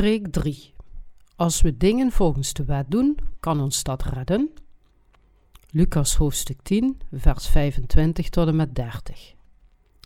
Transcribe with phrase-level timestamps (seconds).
[0.00, 0.72] Preek 3.
[1.36, 4.50] Als we dingen volgens de wet doen, kan ons dat redden?
[5.70, 9.34] Lucas hoofdstuk 10, vers 25 tot en met 30.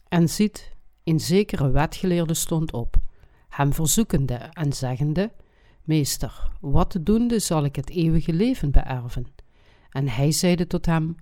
[0.09, 0.73] En ziet,
[1.05, 2.97] een zekere wetgeleerde stond op,
[3.49, 5.33] hem verzoekende en zeggende:
[5.83, 9.27] Meester, wat doende zal ik het eeuwige leven beërven?
[9.91, 11.17] En hij zeide tot hem: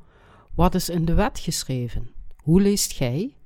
[0.55, 2.11] Wat is in de wet geschreven?
[2.37, 3.37] Hoe leest gij?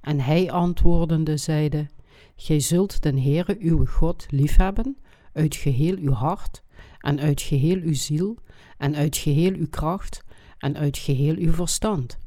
[0.00, 1.88] En hij antwoordende zeide:
[2.36, 4.96] Gij zult den Heere uw God liefhebben
[5.32, 6.62] uit geheel uw hart
[6.98, 8.38] en uit geheel uw ziel
[8.78, 10.24] en uit geheel uw kracht
[10.58, 12.18] en uit geheel uw verstand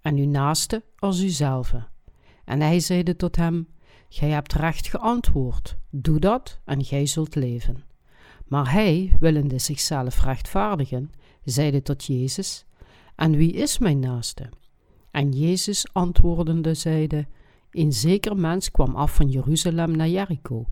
[0.00, 1.86] en uw naaste als uzelve.
[2.44, 3.68] En hij zeide tot hem,
[4.08, 7.84] Gij hebt recht geantwoord, doe dat en gij zult leven.
[8.46, 11.10] Maar hij, willende zichzelf rechtvaardigen,
[11.44, 12.64] zeide tot Jezus,
[13.16, 14.48] En wie is mijn naaste?
[15.10, 17.26] En Jezus antwoordende zeide,
[17.74, 20.66] een zeker mens kwam af van Jeruzalem naar Jericho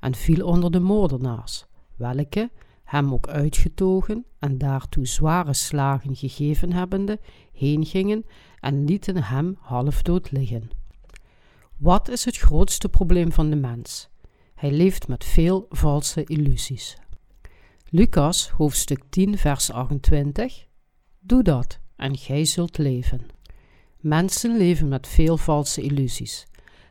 [0.00, 1.66] en viel onder de moordenaars,
[1.96, 2.50] welke,
[2.84, 7.20] hem ook uitgetogen en daartoe zware slagen gegeven hebbende,
[7.52, 8.24] heen gingen
[8.60, 10.70] en lieten hem halfdood liggen.
[11.76, 14.08] Wat is het grootste probleem van de mens?
[14.54, 16.96] Hij leeft met veel valse illusies.
[17.88, 20.66] Lucas hoofdstuk 10 vers 28
[21.20, 23.33] Doe dat en gij zult leven.
[24.04, 26.46] Mensen leven met veel valse illusies.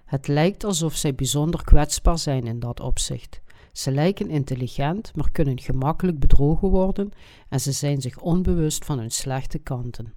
[0.05, 3.41] Het lijkt alsof zij bijzonder kwetsbaar zijn in dat opzicht.
[3.71, 7.11] Ze lijken intelligent, maar kunnen gemakkelijk bedrogen worden
[7.49, 10.13] en ze zijn zich onbewust van hun slechte kanten.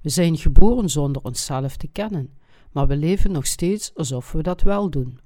[0.00, 2.34] We zijn geboren zonder onszelf te kennen,
[2.72, 5.20] maar we leven nog steeds alsof we dat wel doen.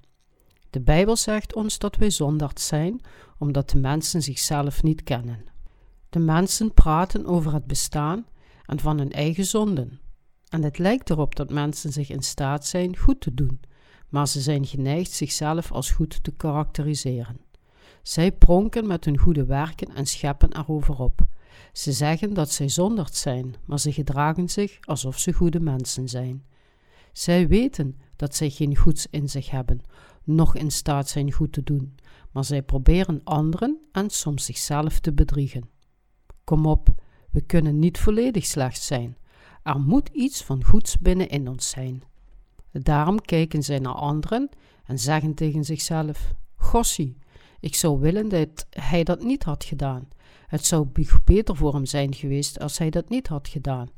[0.70, 3.00] De Bijbel zegt ons dat wij zondaard zijn,
[3.38, 5.44] omdat de mensen zichzelf niet kennen.
[6.08, 8.26] De mensen praten over het bestaan
[8.66, 10.00] en van hun eigen zonden.
[10.52, 13.60] En het lijkt erop dat mensen zich in staat zijn goed te doen,
[14.08, 17.40] maar ze zijn geneigd zichzelf als goed te karakteriseren.
[18.02, 21.20] Zij pronken met hun goede werken en scheppen erover op.
[21.72, 26.44] Ze zeggen dat zij zonderd zijn, maar ze gedragen zich alsof ze goede mensen zijn.
[27.12, 29.80] Zij weten dat zij geen goeds in zich hebben,
[30.24, 31.94] noch in staat zijn goed te doen,
[32.30, 35.68] maar zij proberen anderen en soms zichzelf te bedriegen.
[36.44, 36.88] Kom op,
[37.30, 39.16] we kunnen niet volledig slecht zijn.
[39.62, 42.02] Er moet iets van goeds binnenin ons zijn.
[42.70, 44.48] Daarom kijken zij naar anderen
[44.84, 47.16] en zeggen tegen zichzelf: Gossie,
[47.60, 50.08] ik zou willen dat hij dat niet had gedaan.
[50.46, 50.88] Het zou
[51.24, 53.88] beter voor hem zijn geweest als hij dat niet had gedaan.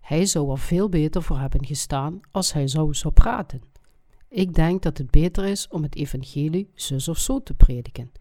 [0.00, 3.62] Hij zou er veel beter voor hebben gestaan als hij zou zo praten.
[4.28, 8.12] Ik denk dat het beter is om het evangelie zus of zo te prediken.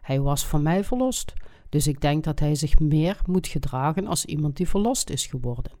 [0.00, 1.32] Hij was van mij verlost,
[1.68, 5.72] dus ik denk dat hij zich meer moet gedragen als iemand die verlost is geworden.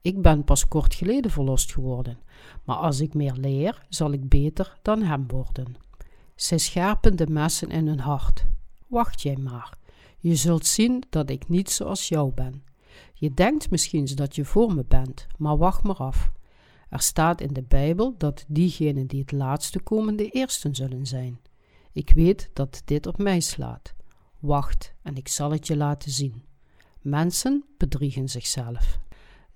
[0.00, 2.18] Ik ben pas kort geleden verlost geworden,
[2.64, 5.76] maar als ik meer leer, zal ik beter dan hem worden.
[6.34, 8.46] Zij scherpen de messen in hun hart.
[8.86, 9.78] Wacht jij maar.
[10.18, 12.62] Je zult zien dat ik niet zoals jou ben.
[13.14, 16.30] Je denkt misschien dat je voor me bent, maar wacht maar af.
[16.88, 21.40] Er staat in de Bijbel dat diegenen die het laatste komen de eersten zullen zijn.
[21.92, 23.94] Ik weet dat dit op mij slaat.
[24.38, 26.42] Wacht en ik zal het je laten zien.
[27.00, 28.98] Mensen bedriegen zichzelf.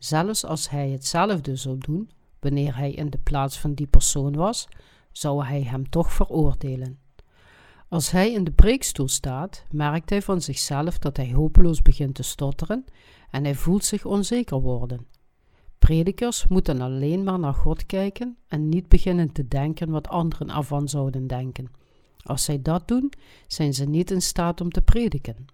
[0.03, 4.69] Zelfs als hij hetzelfde zou doen, wanneer hij in de plaats van die persoon was,
[5.13, 6.99] zou hij hem toch veroordelen.
[7.89, 12.23] Als hij in de preekstoel staat, merkt hij van zichzelf dat hij hopeloos begint te
[12.23, 12.85] stotteren
[13.31, 15.07] en hij voelt zich onzeker worden.
[15.79, 20.89] Predikers moeten alleen maar naar God kijken en niet beginnen te denken wat anderen ervan
[20.89, 21.71] zouden denken.
[22.23, 23.13] Als zij dat doen,
[23.47, 25.47] zijn ze niet in staat om te prediken.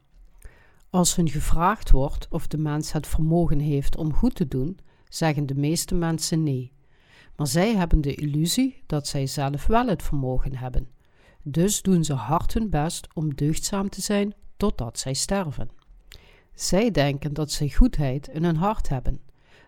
[0.90, 4.78] Als hun gevraagd wordt of de mens het vermogen heeft om goed te doen,
[5.08, 6.72] zeggen de meeste mensen nee.
[7.36, 10.88] Maar zij hebben de illusie dat zij zelf wel het vermogen hebben.
[11.42, 15.70] Dus doen ze hard hun best om deugdzaam te zijn totdat zij sterven.
[16.54, 19.20] Zij denken dat zij goedheid in hun hart hebben,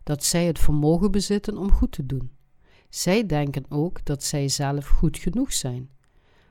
[0.05, 2.31] dat zij het vermogen bezitten om goed te doen.
[2.89, 5.91] Zij denken ook dat zij zelf goed genoeg zijn.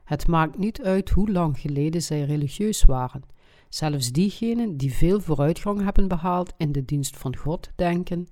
[0.03, 3.23] Het maakt niet uit hoe lang geleden zij religieus waren.
[3.69, 8.27] Zelfs diegenen die veel vooruitgang hebben behaald in de dienst van God denken: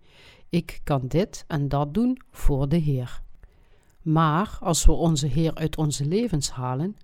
[0.50, 3.22] ik kan dit en dat doen voor de Heer.
[4.02, 6.96] Maar als we onze Heer uit onze levens halen,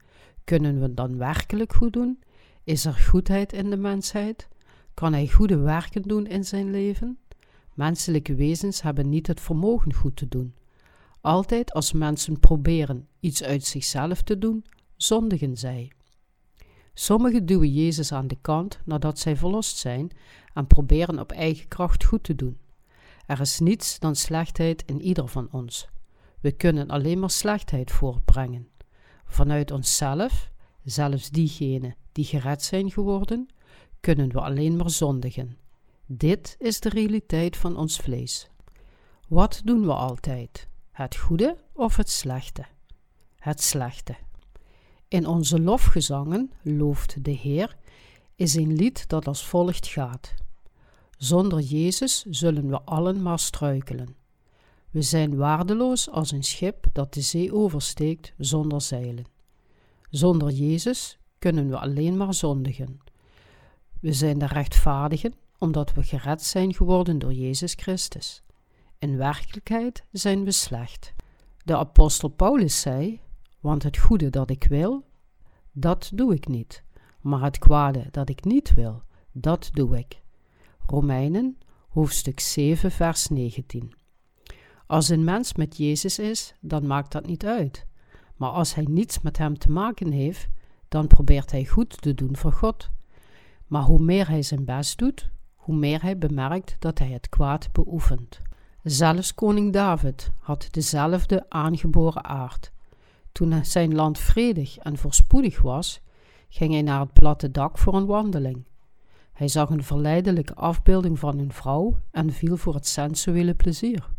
[0.44, 2.19] kunnen we dan werkelijk goed doen?
[2.63, 4.47] Is er goedheid in de mensheid?
[4.94, 7.18] Kan hij goede werken doen in zijn leven?
[7.74, 10.56] Menselijke wezens hebben niet het vermogen goed te doen.
[11.21, 14.65] Altijd als mensen proberen iets uit zichzelf te doen,
[14.95, 15.91] zondigen zij.
[16.94, 20.12] Sommigen duwen Jezus aan de kant nadat zij verlost zijn
[20.54, 22.57] en proberen op eigen kracht goed te doen.
[23.25, 25.88] Er is niets dan slechtheid in ieder van ons.
[26.40, 28.68] We kunnen alleen maar slechtheid voortbrengen.
[29.25, 30.51] Vanuit onszelf
[30.84, 33.48] zelfs diegenen die gered zijn geworden,
[34.00, 35.57] kunnen we alleen maar zondigen.
[36.06, 38.50] Dit is de realiteit van ons vlees.
[39.28, 40.68] Wat doen we altijd?
[40.92, 42.66] Het goede of het slechte?
[43.36, 44.16] Het slechte.
[45.13, 47.77] In onze lofgezangen, looft de Heer,
[48.36, 50.33] is een lied dat als volgt gaat.
[51.18, 54.15] Zonder Jezus zullen we allen maar struikelen.
[54.89, 59.25] We zijn waardeloos als een schip dat de zee oversteekt zonder zeilen.
[60.10, 63.00] Zonder Jezus kunnen we alleen maar zondigen.
[64.00, 68.44] We zijn de rechtvaardigen omdat we gered zijn geworden door Jezus Christus.
[69.00, 71.13] In werkelijkheid zijn we slecht.
[71.63, 73.21] De apostel Paulus zei:
[73.63, 75.06] Want het goede dat ik wil,
[75.71, 76.83] dat doe ik niet,
[77.21, 80.21] maar het kwade dat ik niet wil, dat doe ik.
[80.86, 81.57] Romeinen,
[81.89, 83.94] hoofdstuk 7, vers 19.
[84.88, 87.86] Als een mens met Jezus is, dan maakt dat niet uit.
[88.36, 90.48] Maar als hij niets met hem te maken heeft,
[90.89, 92.89] dan probeert hij goed te doen voor God.
[93.68, 97.71] Maar hoe meer hij zijn best doet, hoe meer hij bemerkt dat hij het kwaad
[97.71, 98.39] beoefent.
[98.81, 102.72] Zelfs koning David had dezelfde aangeboren aard.
[103.33, 106.01] Toen zijn land vredig en voorspoedig was,
[106.50, 108.65] ging hij naar het platte dak voor een wandeling.
[109.31, 114.09] Hij zag een verleidelijke afbeelding van een vrouw en viel voor het sensuele plezier.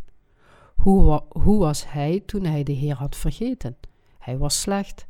[0.74, 3.76] Hoe, hoe was hij toen hij de Heer had vergeten?
[4.18, 5.06] Hij was slecht.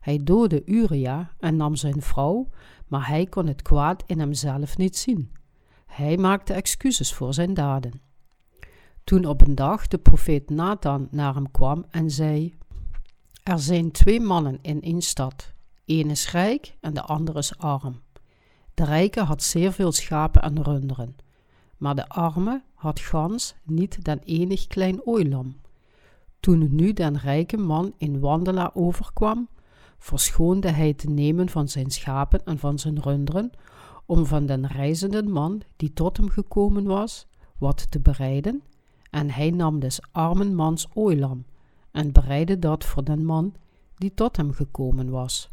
[0.00, 2.48] Hij doodde Uria en nam zijn vrouw,
[2.86, 5.32] maar hij kon het kwaad in hemzelf niet zien.
[5.86, 8.00] Hij maakte excuses voor zijn daden.
[9.04, 12.56] Toen op een dag de profeet Nathan naar hem kwam en zei:
[13.46, 15.52] Er zijn twee mannen in één stad.
[15.84, 18.00] Eén is rijk en de ander is arm.
[18.74, 21.16] De rijke had zeer veel schapen en runderen,
[21.76, 25.56] maar de arme had gans niet dan enig klein ooilam.
[26.40, 29.48] Toen nu den rijke man in wandelaar overkwam,
[29.98, 33.50] verschoonde hij te nemen van zijn schapen en van zijn runderen,
[34.06, 37.26] om van den reizenden man die tot hem gekomen was,
[37.58, 38.62] wat te bereiden,
[39.10, 41.44] en hij nam des armen mans ooilam
[41.96, 43.54] en bereidde dat voor den man
[43.94, 45.50] die tot hem gekomen was.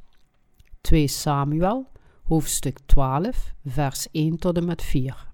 [0.82, 1.88] 2 Samuel,
[2.24, 5.28] hoofdstuk 12, vers 1 tot en met 4.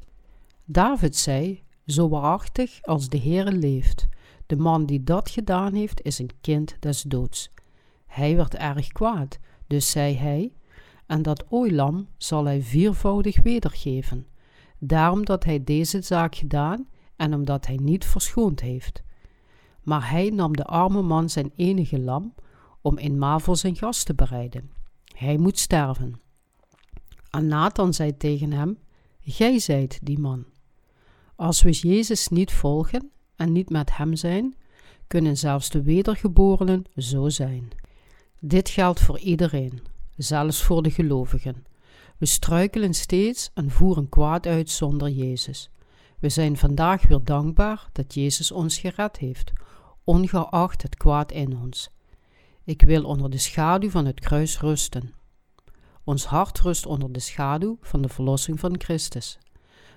[0.66, 4.08] David zei: Zo waarachtig als de Heere leeft,
[4.46, 7.52] de man die dat gedaan heeft, is een kind des doods.
[8.06, 10.52] Hij werd erg kwaad, dus zei hij:
[11.06, 14.28] En dat ooilam zal hij viervoudig wedergeven,
[14.78, 19.04] daarom dat hij deze zaak gedaan en omdat hij niet verschoond heeft.
[19.90, 22.34] Maar hij nam de arme man zijn enige lam
[22.82, 24.72] om in voor zijn gast te bereiden.
[25.16, 26.22] Hij moet sterven.
[27.30, 28.78] En Nathan zei tegen hem:
[29.22, 30.46] Gij zijt die man.
[31.36, 34.56] Als we Jezus niet volgen en niet met hem zijn,
[35.08, 37.70] kunnen zelfs de wedergeborenen zo zijn.
[38.40, 39.82] Dit geldt voor iedereen,
[40.18, 41.66] zelfs voor de gelovigen.
[42.18, 45.70] We struikelen steeds en voeren kwaad uit zonder Jezus.
[46.20, 49.52] We zijn vandaag weer dankbaar dat Jezus ons gered heeft,
[50.10, 51.90] ongeacht het kwaad in ons.
[52.64, 55.14] Ik wil onder de schaduw van het kruis rusten.
[56.04, 59.38] Ons hart rust onder de schaduw van de verlossing van Christus.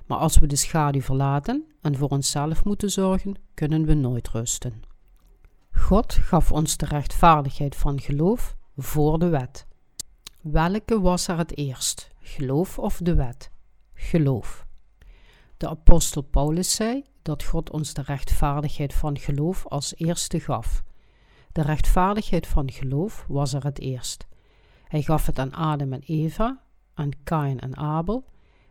[0.06, 4.82] Maar als we de schaduw verlaten en voor onszelf moeten zorgen, kunnen we nooit rusten.
[5.70, 9.66] God gaf ons de rechtvaardigheid van geloof voor de wet.
[10.40, 13.50] Welke was er het eerst, geloof of de wet?
[13.94, 14.61] Geloof.
[15.62, 20.82] De apostel Paulus zei dat God ons de rechtvaardigheid van geloof als eerste gaf.
[21.52, 24.26] De rechtvaardigheid van geloof was er het eerst.
[24.84, 26.60] Hij gaf het aan Adam en Eva,
[26.94, 28.24] aan Kain en Abel,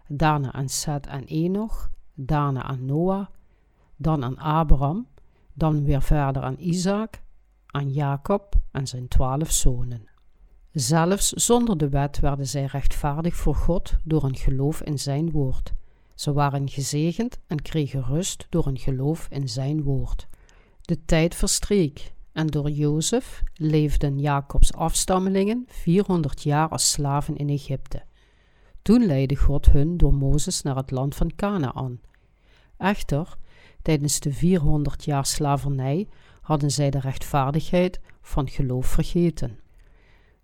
[0.08, 3.28] daarna aan Seth en Enoch, daarna aan Noah,
[3.96, 5.08] dan aan Abraham,
[5.54, 7.22] dan weer verder aan Isaac,
[7.66, 10.10] aan Jacob en zijn twaalf zonen.
[10.72, 15.74] Zelfs zonder de wet werden zij rechtvaardig voor God door een geloof in zijn woord.
[16.22, 20.28] Ze waren gezegend en kregen rust door een geloof in zijn woord.
[20.82, 28.04] De tijd verstreek en door Jozef leefden Jacobs afstammelingen 400 jaar als slaven in Egypte.
[28.82, 32.00] Toen leidde God hun door Mozes naar het land van Canaan.
[32.78, 33.38] Echter,
[33.82, 36.08] tijdens de 400 jaar slavernij
[36.42, 39.60] hadden zij de rechtvaardigheid van geloof vergeten.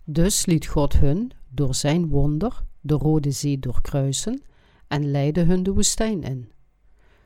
[0.04, 4.42] Dus liet God hun door zijn wonder de Rode Zee doorkruisen
[4.88, 6.52] en leidde hun de woestijn in.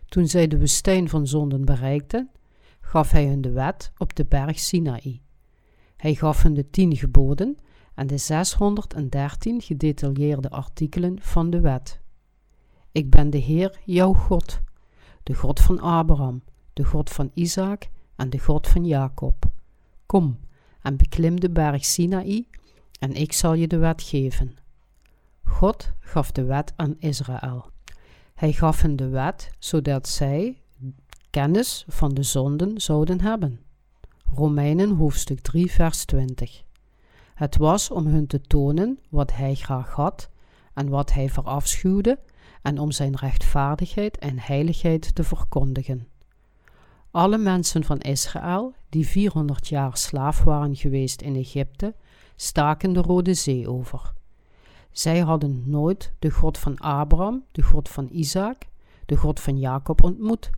[0.06, 2.30] Toen zij de woestijn van zonden bereikten,
[2.80, 5.22] gaf hij hun de wet op de berg Sinaï.
[5.96, 7.56] Hij gaf hun de tien geboden
[7.94, 12.00] en de 613 gedetailleerde artikelen van de wet.
[12.92, 14.60] Ik ben de Heer, jouw God,
[15.22, 16.42] de God van Abraham,
[16.72, 19.50] de God van Isaac en de God van Jacob.
[20.06, 20.38] Kom
[20.82, 22.46] en beklim de berg Sinaï
[22.98, 24.61] en ik zal je de wet geven.
[25.52, 27.70] God gaf de wet aan Israël.
[28.34, 30.62] Hij gaf hen de wet zodat zij
[31.30, 33.60] kennis van de zonden zouden hebben.
[34.34, 36.62] Romeinen hoofdstuk 3, vers 20.
[37.34, 40.28] Het was om hun te tonen wat hij graag had
[40.74, 42.18] en wat hij verafschuwde
[42.62, 46.08] en om zijn rechtvaardigheid en heiligheid te verkondigen.
[47.10, 51.94] Alle mensen van Israël, die 400 jaar slaaf waren geweest in Egypte,
[52.36, 54.12] staken de Rode Zee over.
[54.92, 58.68] Zij hadden nooit de God van Abraham, de God van Isaac,
[59.06, 60.50] de God van Jacob ontmoet.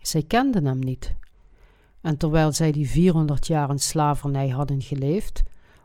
[0.00, 1.14] Zij kenden hem niet.
[2.00, 5.42] En terwijl zij die 400 jaar in slavernij hadden geleefd,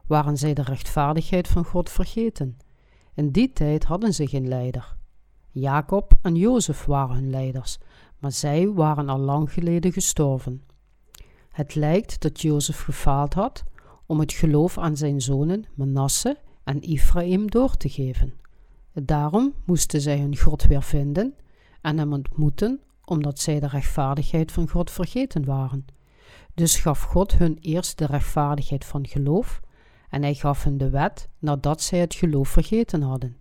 [0.07, 2.57] waren zij de rechtvaardigheid van God vergeten.
[3.13, 4.95] In die tijd hadden ze geen leider.
[5.50, 7.77] Jacob en Jozef waren hun leiders,
[8.19, 10.63] maar zij waren al lang geleden gestorven.
[11.50, 13.63] Het lijkt dat Jozef gefaald had
[14.05, 16.38] om het geloof aan zijn zonen Manasse
[16.71, 18.33] en Ephraim door te geven.
[18.93, 21.35] Daarom moesten zij hun God weer vinden
[21.81, 25.85] en hem ontmoeten, omdat zij de rechtvaardigheid van God vergeten waren.
[26.53, 29.61] Dus gaf God hun eerst de rechtvaardigheid van geloof,
[30.09, 33.37] en hij gaf hen de wet nadat zij het geloof vergeten hadden.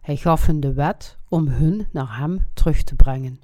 [0.00, 3.40] Hij gaf hen de wet om hun naar hem terug te brengen.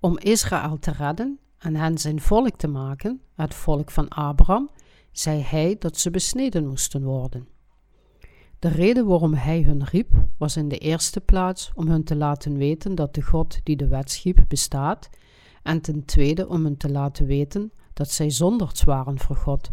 [0.00, 4.70] Om Israël te redden en hen zijn volk te maken, het volk van Abraham,
[5.12, 7.56] zei hij dat ze besneden moesten worden.
[8.58, 12.56] De reden waarom hij hun riep, was in de eerste plaats om hun te laten
[12.56, 15.08] weten dat de God die de wet schiep bestaat,
[15.62, 19.70] en ten tweede om hen te laten weten dat zij zonderds waren voor God.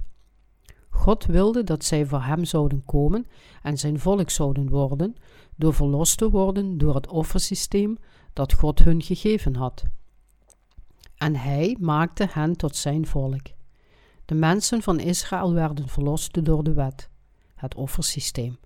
[0.89, 3.27] God wilde dat zij voor hem zouden komen
[3.62, 5.15] en zijn volk zouden worden,
[5.56, 7.98] door verlost te worden door het offersysteem
[8.34, 9.84] dat God hun gegeven had.
[11.15, 13.48] En hij maakte hen tot zijn volk.
[14.25, 17.10] De mensen van Israël werden verlost door de wet,
[17.56, 18.58] het offersysteem,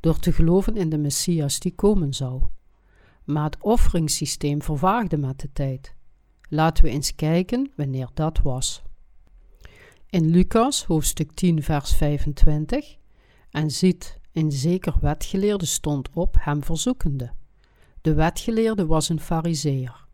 [0.00, 2.42] door te geloven in de Messias die komen zou.
[3.24, 5.94] Maar het offeringssysteem vervaagde met de tijd.
[6.48, 8.82] Laten we eens kijken wanneer dat was.
[10.06, 12.96] In Lucas hoofdstuk 10 vers 25
[13.50, 17.32] en ziet een zeker wetgeleerde stond op hem verzoekende.
[18.00, 20.06] De wetgeleerde was een fariseer.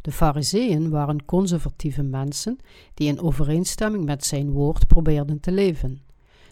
[0.00, 2.58] De fariseeën waren conservatieve mensen
[2.94, 6.00] die in overeenstemming met zijn woord probeerden te leven.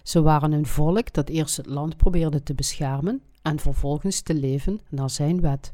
[0.03, 4.81] Ze waren een volk dat eerst het land probeerde te beschermen en vervolgens te leven
[4.89, 5.71] naar zijn wet.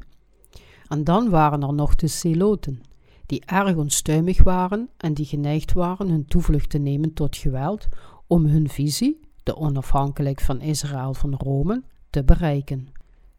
[0.87, 2.81] En dan waren er nog de Zeloten,
[3.25, 7.87] die erg onstuimig waren en die geneigd waren hun toevlucht te nemen tot geweld
[8.27, 12.87] om hun visie, de onafhankelijk van Israël van Rome, te bereiken.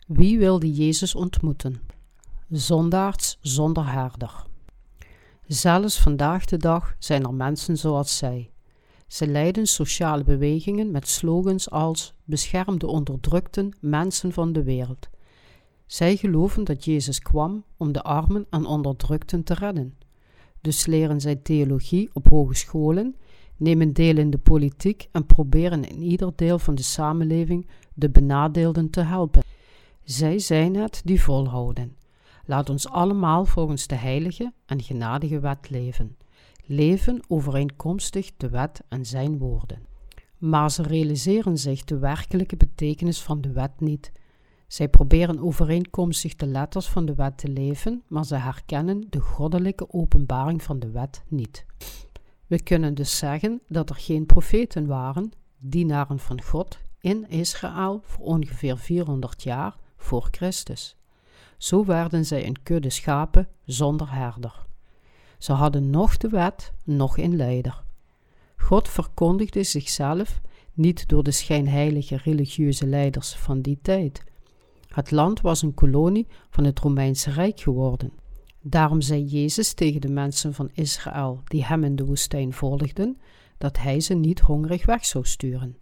[0.07, 1.81] Wie wilde Jezus ontmoeten?
[2.49, 4.47] Zondaards zonder herder.
[5.47, 8.51] Zelfs vandaag de dag zijn er mensen zoals zij.
[9.09, 15.09] Ze leiden sociale bewegingen met slogans als bescherm de onderdrukten mensen van de wereld.
[15.87, 19.95] Zij geloven dat Jezus kwam om de armen en onderdrukten te redden.
[20.61, 23.17] Dus leren zij theologie op hogescholen,
[23.57, 28.91] nemen deel in de politiek en proberen in ieder deel van de samenleving de benadeelden
[28.91, 29.43] te helpen.
[30.05, 31.97] Zij zijn het die volhouden.
[32.45, 36.17] Laat ons allemaal volgens de heilige en genadige wet leven.
[36.71, 39.87] Leven overeenkomstig de wet en zijn woorden.
[40.39, 44.13] Maar ze realiseren zich de werkelijke betekenis van de wet niet.
[44.67, 49.93] Zij proberen overeenkomstig de letters van de wet te leven, maar ze herkennen de goddelijke
[49.93, 51.67] openbaring van de wet niet.
[52.47, 58.25] We kunnen dus zeggen dat er geen profeten waren, dienaren van God, in Israël voor
[58.25, 60.97] ongeveer 400 jaar voor Christus.
[61.57, 64.67] Zo werden zij een kudde schapen zonder herder.
[65.39, 67.83] Ze hadden nog de wet, nog een leider.
[68.57, 70.41] God verkondigde zichzelf
[70.73, 74.25] niet door de schijnheilige religieuze leiders van die tijd.
[74.89, 78.13] Het land was een kolonie van het Romeinse Rijk geworden.
[78.63, 83.19] Daarom zei Jezus tegen de mensen van Israël die hem in de woestijn volgden,
[83.59, 85.77] dat hij ze niet hongerig weg zou sturen.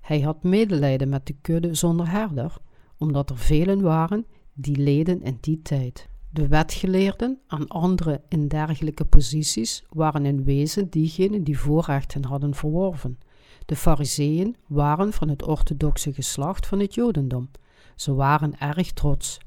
[0.00, 2.56] Hij had medelijden met de kudde zonder herder,
[2.98, 6.08] omdat er velen waren die leden in die tijd.
[6.34, 13.18] De wetgeleerden en anderen in dergelijke posities waren in wezen diegenen die voorrechten hadden verworven.
[13.66, 17.50] De fariseeën waren van het orthodoxe geslacht van het jodendom.
[17.96, 19.38] Ze waren erg trots.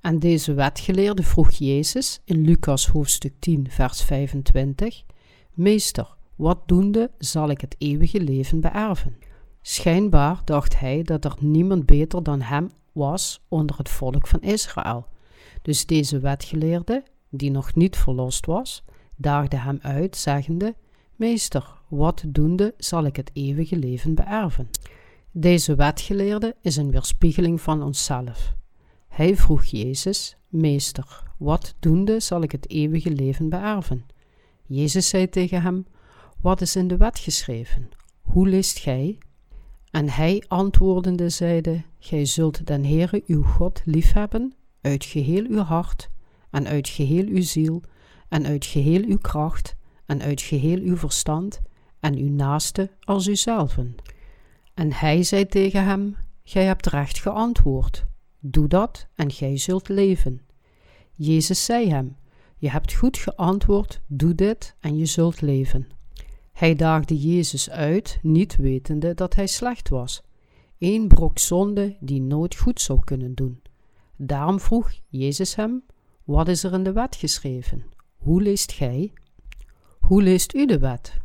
[0.00, 5.04] En deze wetgeleerde vroeg Jezus in Lucas hoofdstuk 10 vers 25:
[5.52, 9.16] Meester, wat doende zal ik het eeuwige leven beërven?
[9.62, 15.12] Schijnbaar dacht hij dat er niemand beter dan hem was onder het volk van Israël.
[15.64, 18.84] Dus deze wetgeleerde, die nog niet verlost was,
[19.16, 20.74] daagde hem uit, zeggende:
[21.16, 24.70] Meester, wat doende zal ik het eeuwige leven beërven?
[25.30, 28.54] Deze wetgeleerde is een weerspiegeling van onszelf.
[29.08, 34.06] Hij vroeg Jezus: Meester, wat doende zal ik het eeuwige leven beërven?
[34.66, 35.86] Jezus zei tegen hem:
[36.40, 37.88] Wat is in de wet geschreven?
[38.22, 39.18] Hoe leest gij?
[39.90, 46.10] En hij antwoordende zeide: Gij zult den Heere uw God liefhebben uit geheel uw hart
[46.50, 47.82] en uit geheel uw ziel
[48.28, 49.76] en uit geheel uw kracht
[50.06, 51.60] en uit geheel uw verstand
[52.00, 53.94] en uw naaste als uzelven.
[54.74, 58.06] En hij zei tegen hem: Gij hebt recht geantwoord.
[58.40, 60.40] Doe dat en gij zult leven.
[61.14, 62.16] Jezus zei hem:
[62.56, 65.86] Je hebt goed geantwoord, doe dit en je zult leven.
[66.52, 70.22] Hij daagde Jezus uit, niet wetende dat hij slecht was.
[70.78, 73.60] Eén brok zonde die nooit goed zou kunnen doen.
[74.16, 75.84] Daarom vroeg Jezus hem:
[76.24, 77.84] Wat is er in de wet geschreven?
[78.16, 79.12] Hoe leest gij?
[79.98, 81.20] Hoe leest u de wet?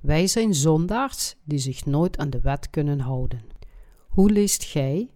[0.00, 3.42] Wij zijn zondaars die zich nooit aan de wet kunnen houden.
[4.08, 5.10] Hoe leest gij?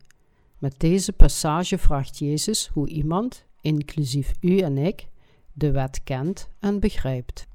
[0.58, 5.08] Met deze passage vraagt Jezus hoe iemand, inclusief u en ik,
[5.52, 7.46] de wet kent en begrijpt.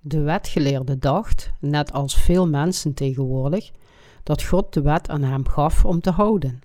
[0.00, 3.70] De wetgeleerde dacht, net als veel mensen tegenwoordig,
[4.22, 6.60] dat God de wet aan hem gaf om te houden.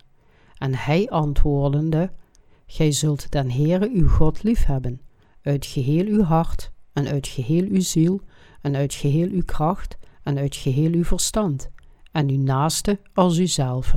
[0.57, 2.11] En hij antwoordende:
[2.65, 5.01] Gij zult den Heere uw God liefhebben,
[5.41, 8.21] uit geheel uw hart, en uit geheel uw ziel,
[8.61, 11.69] en uit geheel uw kracht, en uit geheel uw verstand,
[12.11, 13.95] en uw naaste als uzelf.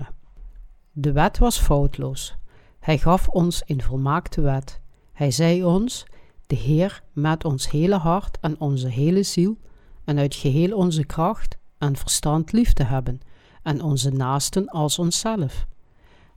[0.92, 2.36] De wet was foutloos.
[2.80, 4.80] Hij gaf ons een volmaakte wet.
[5.12, 6.06] Hij zei ons:
[6.46, 9.58] De Heer met ons hele hart en onze hele ziel,
[10.04, 13.20] en uit geheel onze kracht en verstand lief te hebben,
[13.62, 15.66] en onze naasten als onszelf.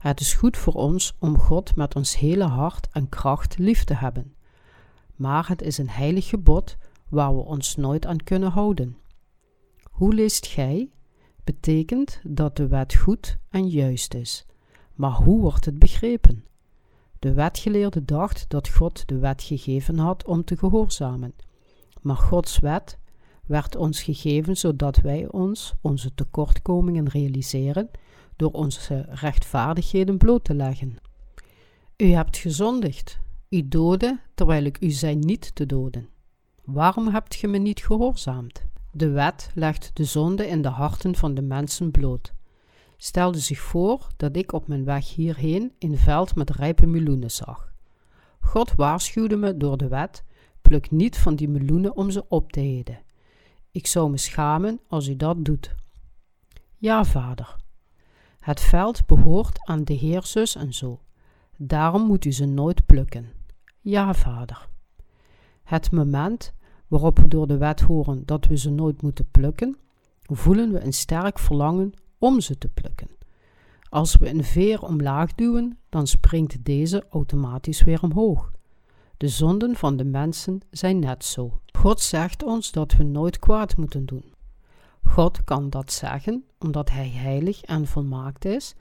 [0.02, 3.94] Het is goed voor ons om God met ons hele hart en kracht lief te
[3.94, 4.34] hebben.
[5.16, 6.76] Maar het is een heilig gebod
[7.08, 8.96] waar we ons nooit aan kunnen houden.
[9.90, 10.90] Hoe leest gij?
[11.44, 14.46] Betekent dat de wet goed en juist is.
[14.94, 16.44] Maar hoe wordt het begrepen?
[17.18, 21.34] De wetgeleerde dacht dat God de wet gegeven had om te gehoorzamen.
[22.00, 22.98] Maar Gods wet
[23.46, 27.90] werd ons gegeven zodat wij ons onze tekortkomingen realiseren
[28.42, 30.96] door onze rechtvaardigheden bloot te leggen.
[31.96, 36.08] U hebt gezondigd, u doodde terwijl ik u zei niet te doden.
[36.64, 38.64] Waarom hebt ge me niet gehoorzaamd?
[38.92, 42.32] De wet legt de zonde in de harten van de mensen bloot.
[42.96, 47.72] Stelde zich voor dat ik op mijn weg hierheen een veld met rijpe meloenen zag.
[48.40, 50.24] God waarschuwde me door de wet:
[50.62, 53.02] pluk niet van die meloenen om ze op te heden.
[53.70, 55.74] Ik zou me schamen als u dat doet.
[56.78, 57.60] Ja, vader.
[58.42, 61.00] Het veld behoort aan de Heer zus en zo.
[61.56, 63.32] Daarom moet u ze nooit plukken.
[63.80, 64.68] Ja, vader.
[65.62, 66.54] Het moment
[66.88, 69.76] waarop we door de wet horen dat we ze nooit moeten plukken,
[70.22, 73.08] voelen we een sterk verlangen om ze te plukken.
[73.88, 78.52] Als we een veer omlaag duwen, dan springt deze automatisch weer omhoog.
[79.16, 81.60] De zonden van de mensen zijn net zo.
[81.72, 84.31] God zegt ons dat we nooit kwaad moeten doen.
[85.02, 88.74] God kan dat zeggen omdat Hij heilig en volmaakt is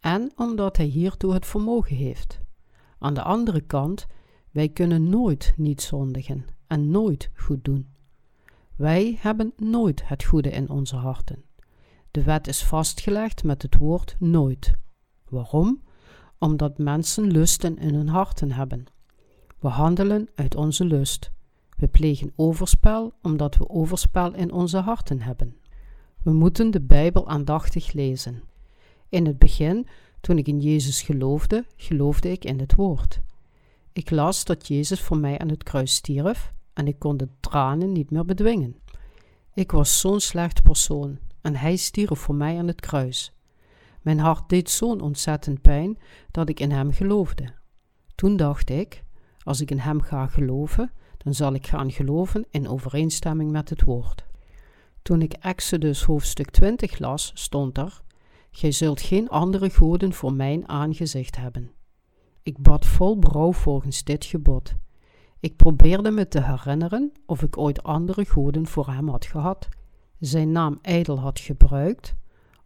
[0.00, 2.40] en omdat Hij hiertoe het vermogen heeft.
[2.98, 4.06] Aan de andere kant,
[4.50, 7.94] wij kunnen nooit niet zondigen en nooit goed doen.
[8.76, 11.44] Wij hebben nooit het goede in onze harten.
[12.10, 14.72] De wet is vastgelegd met het woord nooit.
[15.28, 15.82] Waarom?
[16.38, 18.84] Omdat mensen lusten in hun harten hebben.
[19.58, 21.30] We handelen uit onze lust.
[21.76, 25.56] We plegen overspel omdat we overspel in onze harten hebben.
[26.26, 28.42] We moeten de Bijbel aandachtig lezen.
[29.08, 29.86] In het begin,
[30.20, 33.20] toen ik in Jezus geloofde, geloofde ik in het woord.
[33.92, 37.92] Ik las dat Jezus voor mij aan het kruis stierf en ik kon de tranen
[37.92, 38.76] niet meer bedwingen.
[39.54, 43.32] Ik was zo'n slecht persoon en hij stierf voor mij aan het kruis.
[44.02, 45.98] Mijn hart deed zo'n ontzettend pijn
[46.30, 47.52] dat ik in hem geloofde.
[48.14, 49.04] Toen dacht ik:
[49.42, 53.82] als ik in hem ga geloven, dan zal ik gaan geloven in overeenstemming met het
[53.82, 54.25] woord.
[55.06, 58.02] Toen ik Exodus hoofdstuk 20 las, stond er:
[58.50, 61.70] Gij zult geen andere goden voor mijn aangezicht hebben.
[62.42, 64.74] Ik bad vol brouw volgens dit gebod.
[65.40, 69.68] Ik probeerde me te herinneren of ik ooit andere goden voor hem had gehad,
[70.18, 72.14] zijn naam ijdel had gebruikt,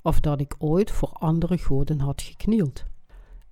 [0.02, 2.84] of dat ik ooit voor andere goden had geknield.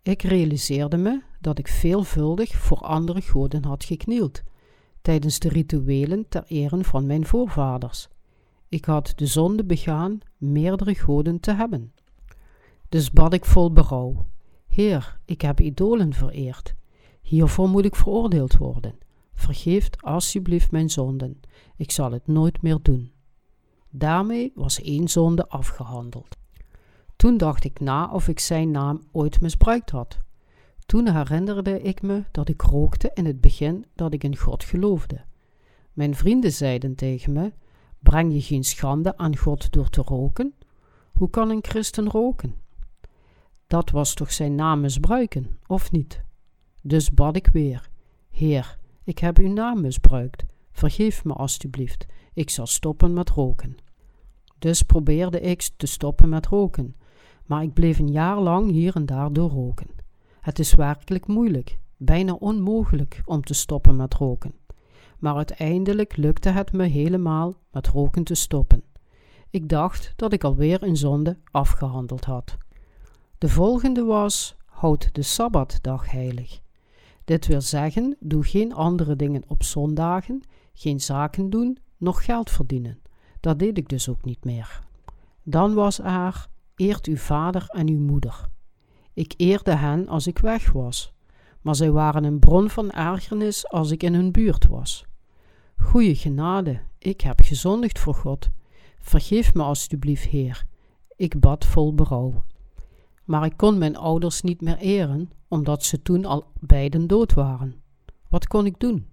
[0.02, 4.42] Ik realiseerde me dat ik veelvuldig voor andere goden had geknield,
[5.02, 8.08] tijdens de rituelen ter ere van mijn voorvaders.
[8.68, 11.92] Ik had de zonde begaan meerdere goden te hebben.
[12.88, 14.26] Dus bad ik vol berouw.
[14.66, 16.74] Heer, ik heb idolen vereerd.
[17.22, 18.98] Hiervoor moet ik veroordeeld worden.
[19.34, 21.40] Vergeef alsjeblieft mijn zonden.
[21.76, 23.12] Ik zal het nooit meer doen.
[23.90, 26.36] Daarmee was één zonde afgehandeld.
[27.16, 30.18] Toen dacht ik na of ik zijn naam ooit misbruikt had.
[30.86, 35.20] Toen herinnerde ik me dat ik rookte in het begin dat ik in God geloofde.
[35.92, 37.52] Mijn vrienden zeiden tegen me:
[37.98, 40.54] Breng je geen schande aan God door te roken?
[41.12, 42.54] Hoe kan een christen roken?
[43.66, 46.22] Dat was toch zijn naam misbruiken, of niet?
[46.82, 47.88] Dus bad ik weer:
[48.30, 50.44] Heer, ik heb uw naam misbruikt.
[50.72, 53.76] Vergeef me alstublieft, ik zal stoppen met roken.
[54.58, 56.96] Dus probeerde ik te stoppen met roken,
[57.46, 59.88] maar ik bleef een jaar lang hier en daar door roken.
[60.40, 64.54] Het is werkelijk moeilijk, bijna onmogelijk om te stoppen met roken.
[65.18, 68.82] Maar uiteindelijk lukte het me helemaal met roken te stoppen.
[69.50, 72.56] Ik dacht dat ik alweer een zonde afgehandeld had.
[73.38, 76.60] De volgende was: houd de sabbatdag heilig.
[77.24, 82.98] Dit wil zeggen, doe geen andere dingen op zondagen, geen zaken doen, nog geld verdienen.
[83.40, 84.80] Dat deed ik dus ook niet meer.
[85.42, 88.48] Dan was er: eert uw vader en uw moeder.
[89.12, 91.12] Ik eerde hen als ik weg was,
[91.60, 95.07] maar zij waren een bron van ergernis als ik in hun buurt was.
[95.78, 98.50] Goeie genade, ik heb gezondigd voor God.
[98.98, 100.64] Vergeef me alstublieft, Heer.
[101.16, 102.44] Ik bad vol berouw.
[103.24, 107.82] Maar ik kon mijn ouders niet meer eren, omdat ze toen al beiden dood waren.
[108.28, 109.06] Wat kon ik doen?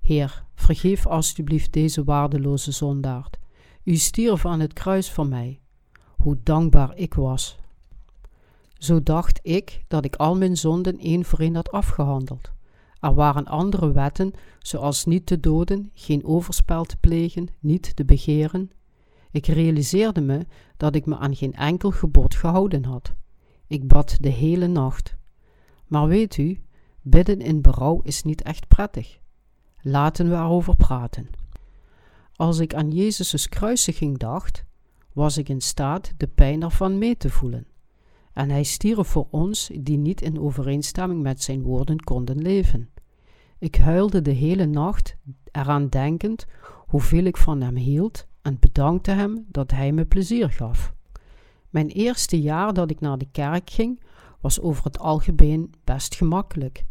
[0.00, 3.38] Heer, vergeef alstublieft deze waardeloze zondaard.
[3.84, 5.60] U stierf aan het kruis voor mij.
[6.16, 7.58] Hoe dankbaar ik was.
[8.78, 12.52] Zo dacht ik dat ik al mijn zonden één voor één had afgehandeld.
[13.06, 18.70] Er waren andere wetten, zoals niet te doden, geen overspel te plegen, niet te begeren.
[19.30, 23.14] Ik realiseerde me dat ik me aan geen enkel gebod gehouden had.
[23.66, 25.16] Ik bad de hele nacht.
[25.86, 26.62] Maar weet u,
[27.02, 29.18] bidden in berouw is niet echt prettig.
[29.80, 31.28] Laten we erover praten.
[32.36, 34.64] Als ik aan Jezus' kruisiging dacht,
[35.12, 37.66] was ik in staat de pijn ervan mee te voelen.
[38.32, 42.90] En hij stierf voor ons die niet in overeenstemming met zijn woorden konden leven.
[43.58, 45.16] Ik huilde de hele nacht,
[45.50, 46.46] eraan denkend
[46.86, 50.94] hoeveel ik van hem hield en bedankte hem dat hij me plezier gaf.
[51.70, 54.00] Mijn eerste jaar dat ik naar de kerk ging,
[54.40, 56.84] was over het algemeen best gemakkelijk.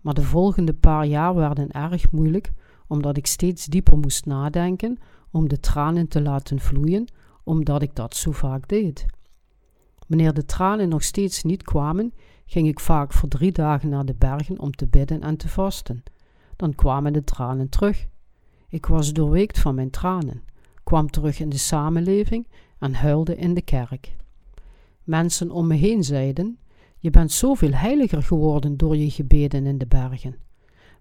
[0.00, 2.52] Maar de volgende paar jaar werden erg moeilijk,
[2.86, 4.98] omdat ik steeds dieper moest nadenken
[5.30, 7.08] om de tranen te laten vloeien,
[7.44, 9.06] omdat ik dat zo vaak deed.
[10.08, 12.12] Wanneer de tranen nog steeds niet kwamen,
[12.46, 16.02] ging ik vaak voor drie dagen naar de bergen om te bidden en te vasten.
[16.56, 18.06] Dan kwamen de tranen terug.
[18.68, 20.42] Ik was doorweekt van mijn tranen,
[20.84, 22.46] kwam terug in de samenleving
[22.78, 24.16] en huilde in de kerk.
[25.02, 26.58] Mensen om me heen zeiden:
[26.98, 30.36] Je bent zoveel heiliger geworden door je gebeden in de bergen.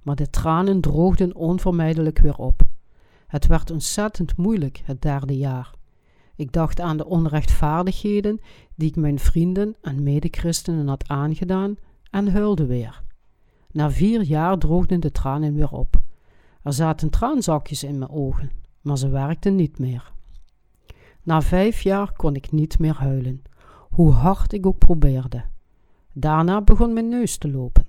[0.02, 2.62] Maar de tranen droogden onvermijdelijk weer op.
[3.28, 5.74] Het werd ontzettend moeilijk het derde jaar.
[6.36, 8.40] Ik dacht aan de onrechtvaardigheden
[8.76, 11.76] die ik mijn vrienden en medechristenen had aangedaan
[12.10, 13.04] en huilde weer.
[13.72, 16.02] Na vier jaar droogden de tranen weer op.
[16.64, 20.14] Er zaten traanzakjes in mijn ogen, maar ze werkten niet meer.
[21.24, 23.42] Na vijf jaar kon ik niet meer huilen,
[23.90, 25.44] hoe hard ik ook probeerde.
[26.14, 27.88] Daarna begon mijn neus te lopen.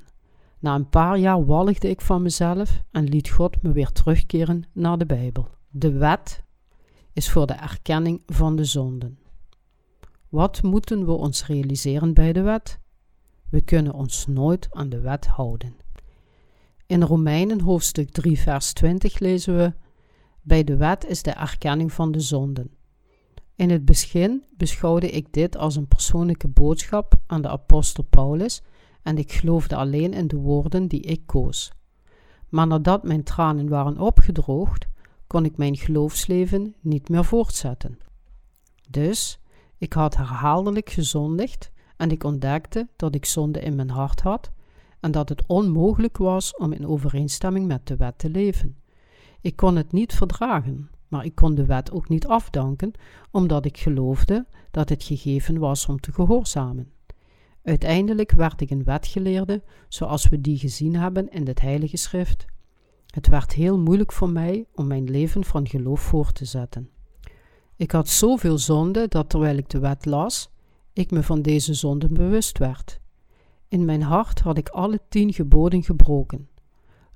[0.58, 4.98] Na een paar jaar walgde ik van mezelf en liet God me weer terugkeren naar
[4.98, 5.48] de Bijbel.
[5.68, 6.44] De wet
[7.16, 9.18] is voor de erkenning van de zonden.
[10.28, 12.78] Wat moeten we ons realiseren bij de wet?
[13.50, 15.76] We kunnen ons nooit aan de wet houden.
[16.86, 19.72] In Romeinen hoofdstuk 3 vers 20 lezen we
[20.42, 22.70] Bij de wet is de erkenning van de zonden.
[23.54, 28.62] In het begin beschouwde ik dit als een persoonlijke boodschap aan de apostel Paulus
[29.02, 31.72] en ik geloofde alleen in de woorden die ik koos.
[32.48, 34.86] Maar nadat mijn tranen waren opgedroogd,
[35.26, 37.98] kon ik mijn geloofsleven niet meer voortzetten.
[38.90, 39.40] Dus
[39.78, 44.50] ik had herhaaldelijk gezondigd en ik ontdekte dat ik zonde in mijn hart had
[45.00, 48.76] en dat het onmogelijk was om in overeenstemming met de wet te leven.
[49.40, 52.92] Ik kon het niet verdragen, maar ik kon de wet ook niet afdanken,
[53.30, 56.90] omdat ik geloofde dat het gegeven was om te gehoorzamen.
[57.62, 62.44] Uiteindelijk werd ik een wetgeleerde, zoals we die gezien hebben in het Heilige Schrift.
[63.16, 66.90] Het werd heel moeilijk voor mij om mijn leven van geloof voor te zetten.
[67.76, 70.50] Ik had zoveel zonde dat terwijl ik de wet las,
[70.92, 73.00] ik me van deze zonden bewust werd.
[73.68, 76.48] In mijn hart had ik alle tien geboden gebroken.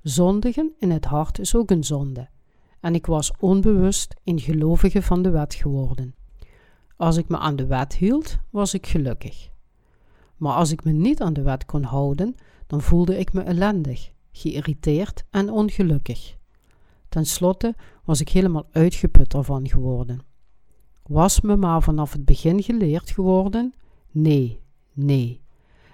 [0.01, 2.29] Zondigen in het hart is ook een zonde,
[2.79, 6.15] en ik was onbewust een gelovige van de wet geworden.
[6.95, 9.49] Als ik me aan de wet hield, was ik gelukkig.
[10.37, 12.35] Maar als ik me niet aan de wet kon houden,
[12.67, 16.35] dan voelde ik me ellendig, geïrriteerd en ongelukkig.
[17.09, 20.21] Ten slotte was ik helemaal uitgeput ervan geworden.
[21.03, 23.73] Was me maar vanaf het begin geleerd geworden
[24.11, 24.61] Nee,
[24.93, 25.41] nee.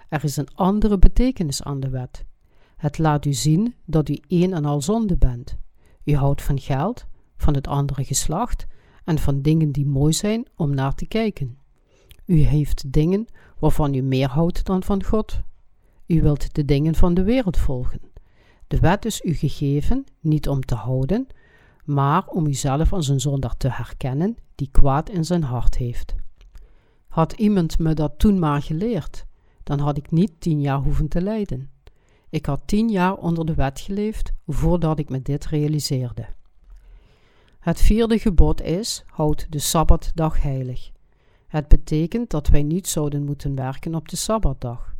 [0.08, 2.24] Er is een andere betekenis aan de wet.
[2.76, 5.56] Het laat u zien dat u een en al zonde bent.
[6.04, 8.66] U houdt van geld, van het andere geslacht
[9.04, 11.58] en van dingen die mooi zijn om naar te kijken.
[12.24, 13.26] U heeft dingen
[13.58, 15.40] waarvan u meer houdt dan van God.
[16.06, 18.00] U wilt de dingen van de wereld volgen.
[18.68, 21.26] De wet is u gegeven niet om te houden,
[21.84, 26.14] maar om uzelf als een zondaar te herkennen die kwaad in zijn hart heeft.
[27.08, 29.24] Had iemand me dat toen maar geleerd,
[29.62, 31.70] dan had ik niet tien jaar hoeven te lijden.
[32.30, 36.26] Ik had tien jaar onder de wet geleefd voordat ik me dit realiseerde.
[37.58, 40.90] Het vierde gebod is: houd de sabbatdag heilig.
[41.46, 44.94] Het betekent dat wij niet zouden moeten werken op de sabbatdag.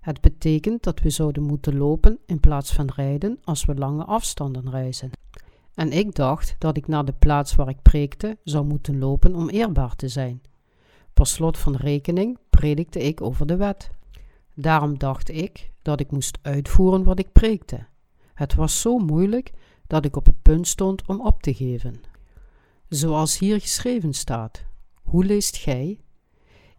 [0.00, 4.70] Het betekent dat we zouden moeten lopen in plaats van rijden als we lange afstanden
[4.70, 5.10] reizen.
[5.74, 9.48] En ik dacht dat ik naar de plaats waar ik preekte zou moeten lopen om
[9.48, 10.42] eerbaar te zijn.
[11.12, 13.90] Per slot van rekening predikte ik over de wet.
[14.54, 17.86] Daarom dacht ik dat ik moest uitvoeren wat ik preekte.
[18.34, 19.52] Het was zo moeilijk
[19.86, 22.00] dat ik op het punt stond om op te geven.
[22.88, 24.64] Zoals hier geschreven staat:
[25.02, 26.00] Hoe leest gij?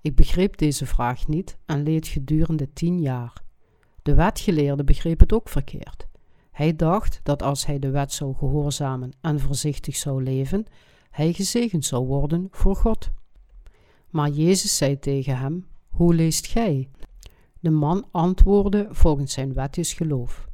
[0.02, 3.34] Ik begreep deze vraag niet en leed gedurende tien jaar.
[4.02, 6.08] De wetgeleerde begreep het ook verkeerd.
[6.52, 10.66] Hij dacht dat als hij de wet zou gehoorzamen en voorzichtig zou leven,
[11.10, 13.12] hij gezegend zou worden voor God.
[14.10, 16.90] Maar Jezus zei tegen hem: Hoe leest gij?
[17.60, 20.48] De man antwoordde volgens zijn wettisch geloof.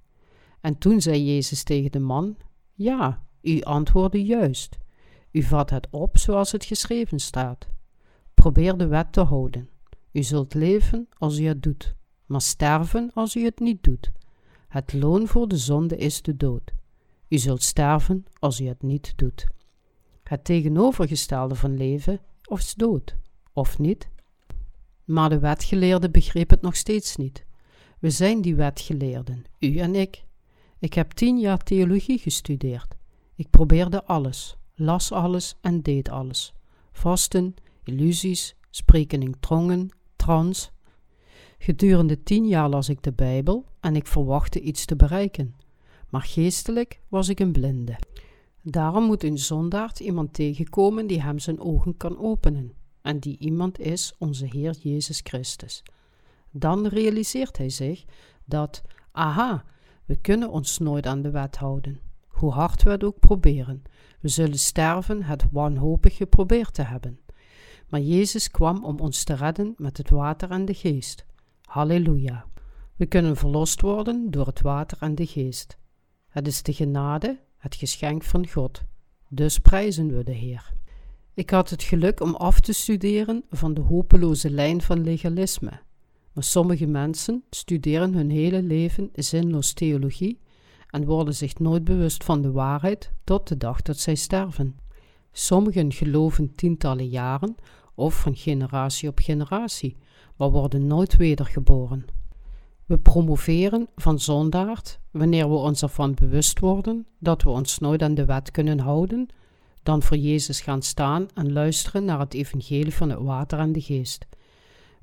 [0.61, 2.37] En toen zei Jezus tegen de man:
[2.73, 4.77] Ja, u antwoordde juist.
[5.31, 7.67] U vat het op zoals het geschreven staat.
[8.41, 9.69] Probeer de wet te houden.
[10.11, 11.95] U zult leven als u het doet,
[12.25, 14.11] maar sterven als u het niet doet.
[14.67, 16.73] Het loon voor de zonde is de dood.
[17.27, 19.45] U zult sterven als u het niet doet.
[20.23, 23.15] Het tegenovergestelde van leven is dood,
[23.53, 24.09] of niet?
[25.03, 27.45] Maar de wetgeleerde begreep het nog steeds niet.
[27.99, 30.23] We zijn die wetgeleerden, u en ik.
[30.79, 32.95] Ik heb tien jaar theologie gestudeerd.
[33.35, 36.53] Ik probeerde alles, las alles en deed alles.
[36.91, 37.55] Vasten,
[37.87, 40.71] illusies, spreken in trongen, trans.
[41.57, 45.55] Gedurende tien jaar las ik de Bijbel en ik verwachtte iets te bereiken.
[46.09, 47.99] Maar geestelijk was ik een blinde.
[48.61, 52.73] Daarom moet een zondaard iemand tegenkomen die hem zijn ogen kan openen.
[53.01, 55.83] En die iemand is onze Heer Jezus Christus.
[56.51, 58.05] Dan realiseert hij zich
[58.45, 59.65] dat, aha,
[60.05, 61.99] we kunnen ons nooit aan de wet houden.
[62.27, 63.83] Hoe hard we het ook proberen,
[64.19, 67.19] we zullen sterven het wanhopig geprobeerd te hebben.
[67.87, 71.25] Maar Jezus kwam om ons te redden met het water en de geest.
[71.61, 72.45] Halleluja.
[72.95, 75.77] We kunnen verlost worden door het water en de geest.
[76.27, 78.83] Het is de genade, het geschenk van God.
[79.29, 80.73] Dus prijzen we de Heer.
[81.33, 85.81] Ik had het geluk om af te studeren van de hopeloze lijn van legalisme.
[86.33, 90.39] Maar sommige mensen studeren hun hele leven zinloos theologie
[90.89, 94.79] en worden zich nooit bewust van de waarheid tot de dag dat zij sterven.
[95.39, 97.55] Sommigen geloven tientallen jaren
[97.95, 99.97] of van generatie op generatie,
[100.35, 102.05] maar worden nooit wedergeboren.
[102.85, 108.15] We promoveren van zondaard wanneer we ons ervan bewust worden dat we ons nooit aan
[108.15, 109.27] de wet kunnen houden,
[109.83, 113.81] dan voor Jezus gaan staan en luisteren naar het evangelie van het water en de
[113.81, 114.27] geest.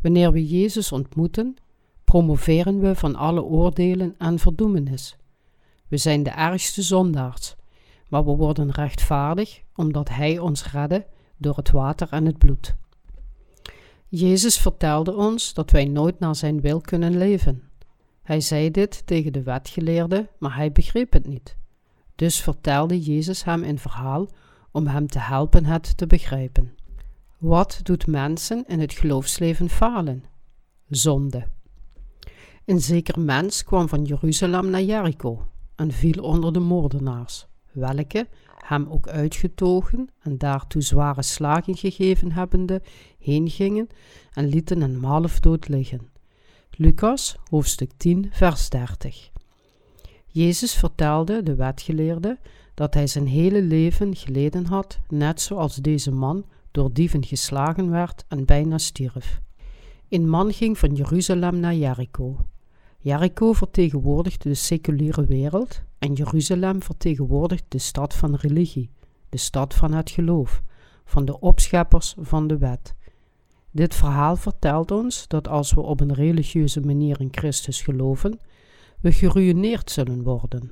[0.01, 1.57] Wanneer we Jezus ontmoeten,
[2.05, 5.17] promoveren we van alle oordelen en verdoemenis.
[5.89, 7.55] We zijn de ergste zondaars,
[8.09, 11.07] maar we worden rechtvaardig omdat Hij ons redde
[11.37, 12.75] door het water en het bloed.
[14.09, 17.63] Jezus vertelde ons dat wij nooit naar Zijn wil kunnen leven.
[18.23, 21.57] Hij zei dit tegen de wetgeleerde, maar hij begreep het niet.
[22.15, 24.29] Dus vertelde Jezus hem een verhaal
[24.71, 26.75] om hem te helpen het te begrijpen.
[27.39, 30.25] Wat doet mensen in het geloofsleven falen?
[30.89, 31.47] Zonde.
[32.65, 38.29] Een zeker mens kwam van Jeruzalem naar Jericho en viel onder de moordenaars, welke,
[38.65, 42.83] hem ook uitgetogen en daartoe zware slagen gegeven hebbende,
[43.19, 43.89] heengingen
[44.33, 46.09] en lieten hem half dood liggen.
[46.71, 49.31] Lucas, hoofdstuk 10, vers 30.
[50.27, 52.39] Jezus vertelde de wetgeleerde
[52.75, 58.25] dat hij zijn hele leven geleden had, net zoals deze man door dieven geslagen werd
[58.29, 59.41] en bijna stierf.
[60.09, 62.37] Een man ging van Jeruzalem naar Jericho.
[63.05, 68.91] Jericho vertegenwoordigt de seculiere wereld en Jeruzalem vertegenwoordigt de stad van religie,
[69.29, 70.63] de stad van het geloof,
[71.05, 72.95] van de opscheppers van de wet.
[73.71, 78.39] Dit verhaal vertelt ons dat als we op een religieuze manier in Christus geloven,
[79.01, 80.71] we geruïneerd zullen worden.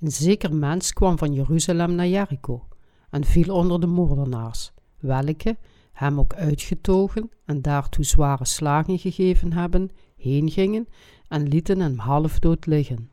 [0.00, 2.66] Een zeker mens kwam van Jeruzalem naar Jericho
[3.10, 5.56] en viel onder de moordenaars, welke,
[5.92, 10.88] hem ook uitgetogen en daartoe zware slagen gegeven hebben, heen gingen
[11.28, 13.10] en lieten hem halfdood liggen.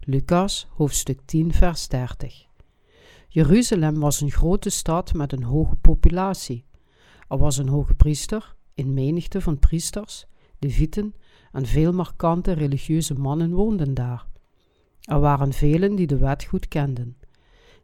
[0.00, 2.46] Lucas, hoofdstuk 10, vers 30.
[3.28, 6.64] Jeruzalem was een grote stad met een hoge populatie.
[7.28, 10.26] Er was een hoge priester, een menigte van priesters,
[10.58, 11.14] levieten
[11.52, 14.26] en veel markante religieuze mannen woonden daar.
[15.00, 17.16] Er waren velen die de wet goed kenden.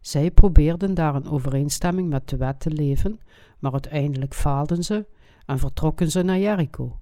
[0.00, 3.20] Zij probeerden daar in overeenstemming met de wet te leven,
[3.58, 5.06] maar uiteindelijk faalden ze
[5.46, 6.98] en vertrokken ze naar Jericho.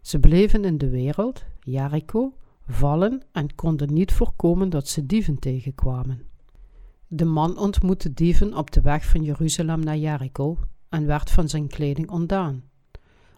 [0.00, 2.34] Ze bleven in de wereld, Jericho,
[2.66, 6.22] vallen en konden niet voorkomen dat ze dieven tegenkwamen.
[7.06, 11.68] De man ontmoette dieven op de weg van Jeruzalem naar Jericho en werd van zijn
[11.68, 12.62] kleding ontdaan.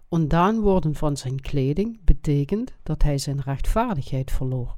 [0.09, 4.77] Ontdaan worden van zijn kleding betekent dat hij zijn rechtvaardigheid verloor.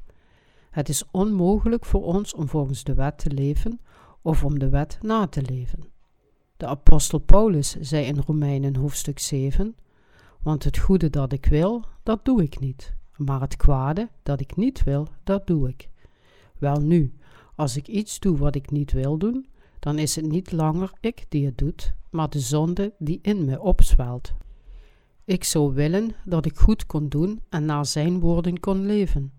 [0.71, 3.81] Het is onmogelijk voor ons om volgens de wet te leven
[4.23, 5.93] of om de wet na te leven.
[6.57, 9.77] De apostel Paulus zei in Romeinen hoofdstuk 7:
[10.43, 14.57] Want het goede dat ik wil, dat doe ik niet, maar het kwade dat ik
[14.57, 15.89] niet wil, dat doe ik.
[16.59, 17.15] Wel nu,
[17.57, 19.47] als ik iets doe wat ik niet wil doen,
[19.79, 23.61] dan is het niet langer ik die het doet, maar de zonde die in me
[23.61, 24.35] opzwelt.
[25.25, 29.33] Ik zou willen dat ik goed kon doen en naar zijn woorden kon leven.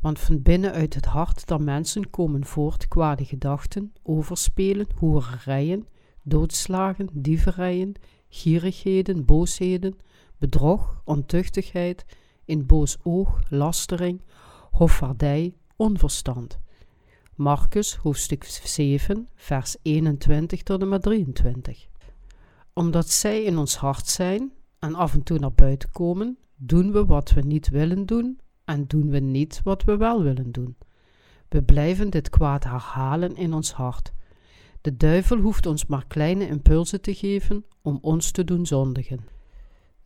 [0.00, 5.86] Want van binnenuit het hart der mensen komen voort kwade gedachten, overspelen, hoererijen,
[6.22, 7.92] doodslagen, dieverijen,
[8.28, 9.96] gierigheden, boosheden,
[10.38, 12.04] bedrog, ontuchtigheid,
[12.44, 14.20] in boos oog, lastering,
[14.70, 16.58] hofvaardij, onverstand.
[17.34, 21.86] Marcus hoofdstuk 7, vers 21 tot en met 23.
[22.72, 27.04] Omdat zij in ons hart zijn en af en toe naar buiten komen, doen we
[27.04, 30.76] wat we niet willen doen en doen we niet wat we wel willen doen.
[31.48, 34.12] We blijven dit kwaad herhalen in ons hart.
[34.80, 39.20] De duivel hoeft ons maar kleine impulsen te geven om ons te doen zondigen.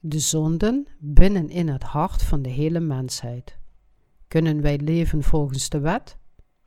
[0.09, 3.59] De zonden binnen in het hart van de hele mensheid.
[4.29, 6.19] Kunnen wij leven volgens de wet?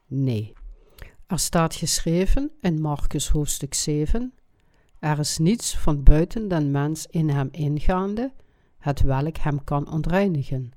[0.07, 0.53] Nee.
[1.27, 4.33] Er staat geschreven in Marcus hoofdstuk 7:
[4.99, 8.33] Er is niets van buiten den mens in hem ingaande,
[8.77, 10.71] het welk hem kan ontreinigen.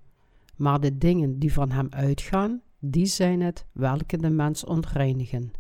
[0.57, 5.53] Maar de dingen die van hem uitgaan, die zijn het welke de mens ontreinigen.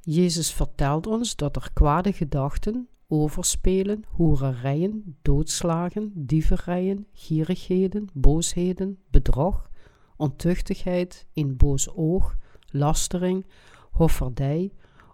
[0.00, 9.70] Jezus vertelt ons dat er kwade gedachten, overspelen, hoererijen, doodslagen, dieverijen, gierigheden, boosheden, bedrog,
[10.16, 13.46] ontuchtigheid, in boos oog, lastering,
[13.90, 14.72] hofferdij,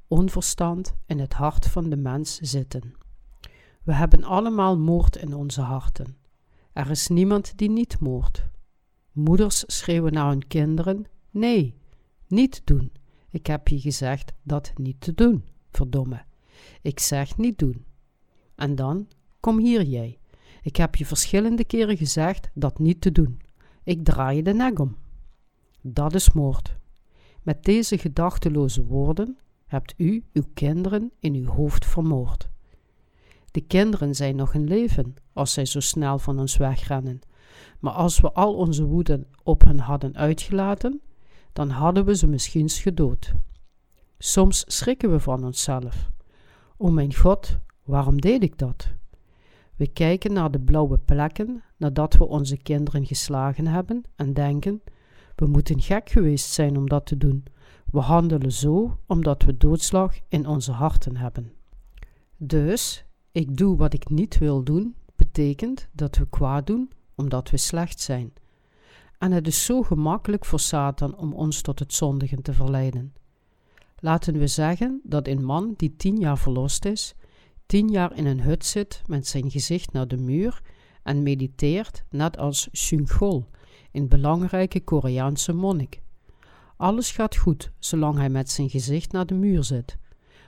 [0.09, 2.95] onverstand in het hart van de mens zitten.
[3.83, 6.17] We hebben allemaal moord in onze harten.
[6.73, 8.45] Er is niemand die niet moordt.
[9.13, 11.75] Moeders schreeuwen naar hun kinderen: Nee,
[12.27, 12.93] niet doen.
[13.31, 16.25] Ik heb je gezegd dat niet te doen, verdomme.
[16.83, 17.87] Ik zeg niet doen.
[18.59, 19.09] En dan,
[19.41, 20.19] kom hier jij.
[20.63, 23.41] Ik heb je verschillende keren gezegd dat niet te doen.
[23.83, 24.97] Ik draai je de nek om.
[25.81, 26.77] Dat is moord.
[27.43, 32.51] Met deze gedachteloze woorden hebt u uw kinderen in uw hoofd vermoord.
[33.51, 37.21] De kinderen zijn nog in leven als zij zo snel van ons wegrennen.
[37.79, 41.01] Maar als we al onze woede op hen hadden uitgelaten,
[41.53, 43.35] dan hadden we ze misschien gedood.
[44.19, 46.11] Soms schrikken we van onszelf.
[46.77, 48.89] O mijn God, waarom deed ik dat?
[49.77, 54.83] We kijken naar de blauwe plekken nadat we onze kinderen geslagen hebben en denken:
[55.35, 57.45] we moeten gek geweest zijn om dat te doen.
[57.91, 61.53] We handelen zo omdat we doodslag in onze harten hebben.
[62.37, 67.57] Dus, ik doe wat ik niet wil doen, betekent dat we kwaad doen omdat we
[67.57, 68.33] slecht zijn.
[69.19, 73.13] En het is zo gemakkelijk voor Satan om ons tot het zondigen te verleiden.
[73.99, 77.15] Laten we zeggen dat een man die tien jaar verlost is,
[77.69, 80.63] tien jaar in een hut zit met zijn gezicht naar de muur
[81.03, 83.45] en mediteert net als Sunchol,
[83.93, 86.01] een belangrijke Koreaanse monnik.
[86.77, 89.99] Alles gaat goed zolang hij met zijn gezicht naar de muur zit,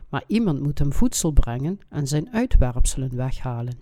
[0.08, 3.78] maar iemand moet hem voedsel brengen en zijn uitwerpselen weghalen.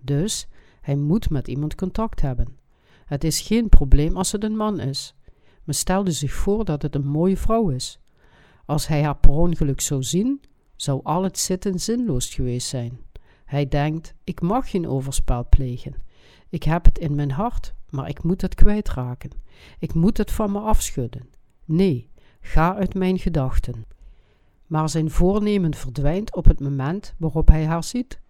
[0.00, 0.48] Dus
[0.80, 2.58] hij moet met iemand contact hebben.
[3.04, 5.14] Het is geen probleem als het een man is.
[5.64, 7.98] Maar stelde zich voor dat het een mooie vrouw is.
[8.66, 10.40] Als hij haar per ongeluk zou zien,
[10.76, 12.98] zou al het zitten zinloos geweest zijn.
[13.44, 15.94] Hij denkt: ik mag geen overspel plegen.
[16.48, 19.30] Ik heb het in mijn hart, maar ik moet het kwijtraken.
[19.78, 21.28] Ik moet het van me afschudden.
[21.64, 22.10] Nee,
[22.40, 23.84] ga uit mijn gedachten.
[24.66, 28.20] Maar zijn voornemen verdwijnt op het moment waarop hij haar ziet.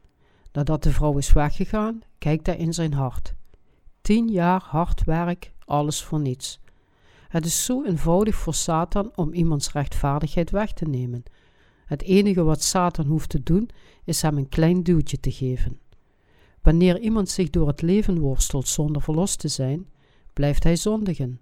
[0.53, 3.35] Nadat de vrouw is weggegaan, kijkt hij in zijn hart.
[4.01, 6.61] Tien jaar hard werk, alles voor niets.
[7.29, 11.23] Het is zo eenvoudig voor Satan om iemands rechtvaardigheid weg te nemen.
[11.87, 13.71] Het enige wat Satan hoeft te doen,
[14.05, 15.79] is hem een klein duwtje te geven.
[16.63, 19.87] Wanneer iemand zich door het leven worstelt zonder verlost te zijn,
[20.33, 21.41] blijft hij zondigen.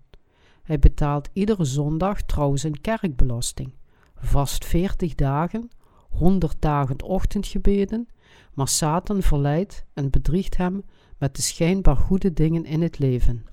[0.63, 3.75] Hij betaalt iedere zondag trouw zijn kerkbelasting,
[4.15, 5.71] vast veertig dagen,
[6.11, 8.09] honderd dagen ochtendgebeden,
[8.55, 10.83] maar Satan verleidt en bedriegt hem
[11.19, 13.45] met de schijnbaar goede dingen in het leven.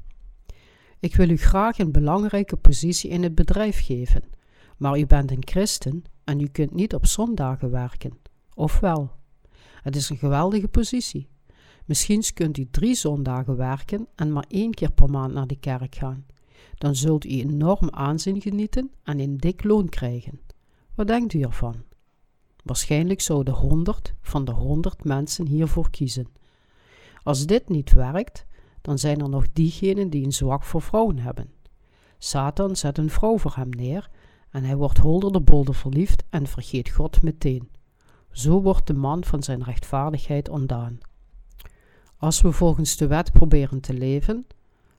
[0.99, 4.23] Ik wil u graag een belangrijke positie in het bedrijf geven,
[4.79, 8.17] maar u bent een christen en u kunt niet op zondagen werken.
[8.53, 9.11] Of wel?
[9.81, 11.27] Het is een geweldige positie.
[11.85, 15.95] Misschien kunt u drie zondagen werken en maar één keer per maand naar de kerk
[15.95, 16.25] gaan.
[16.75, 20.39] Dan zult u enorm aanzien genieten en een dik loon krijgen.
[20.95, 21.75] Wat denkt u ervan?
[22.63, 26.27] Waarschijnlijk zouden honderd van de honderd mensen hiervoor kiezen.
[27.23, 28.45] Als dit niet werkt,
[28.81, 31.51] dan zijn er nog diegenen die een zwak voor vrouwen hebben.
[32.17, 34.09] Satan zet een vrouw voor hem neer
[34.51, 37.69] en hij wordt holder de bolder verliefd en vergeet God meteen.
[38.31, 40.99] Zo wordt de man van zijn rechtvaardigheid ontdaan.
[42.17, 44.47] Als we volgens de wet proberen te leven,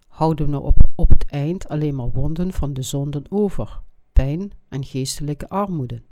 [0.09, 3.80] houden we op, op het eind alleen maar wonden van de zonden over,
[4.12, 6.03] pijn en geestelijke armoede.